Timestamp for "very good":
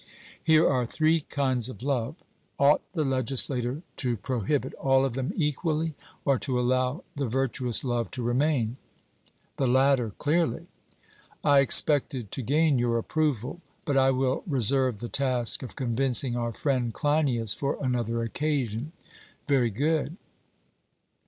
19.47-20.17